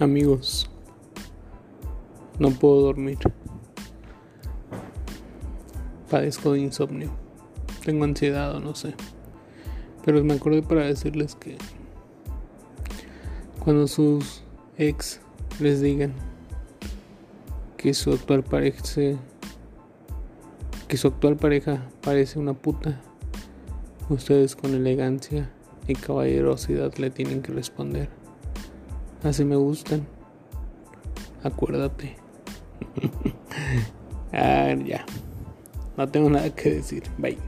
Amigos, 0.00 0.70
no 2.38 2.50
puedo 2.50 2.82
dormir. 2.82 3.18
Padezco 6.08 6.52
de 6.52 6.60
insomnio. 6.60 7.10
Tengo 7.84 8.04
ansiedad 8.04 8.54
o 8.54 8.60
no 8.60 8.76
sé. 8.76 8.94
Pero 10.04 10.22
me 10.22 10.34
acordé 10.34 10.62
para 10.62 10.84
decirles 10.84 11.34
que 11.34 11.58
cuando 13.58 13.88
sus 13.88 14.44
ex 14.76 15.20
les 15.58 15.80
digan 15.80 16.12
que 17.76 17.92
su 17.92 18.12
actual 18.12 18.44
pareja 18.44 18.80
que 20.86 20.96
su 20.96 21.08
actual 21.08 21.36
pareja 21.36 21.88
parece 22.02 22.38
una 22.38 22.54
puta, 22.54 23.00
ustedes 24.08 24.54
con 24.54 24.74
elegancia 24.74 25.50
y 25.88 25.94
caballerosidad 25.94 26.94
le 26.98 27.10
tienen 27.10 27.42
que 27.42 27.52
responder. 27.52 28.27
Así 29.22 29.44
me 29.44 29.56
gustan. 29.56 30.06
Acuérdate. 31.42 32.16
ah, 34.32 34.74
ya. 34.84 35.04
No 35.96 36.08
tengo 36.08 36.30
nada 36.30 36.54
que 36.54 36.74
decir. 36.74 37.02
Bye. 37.18 37.38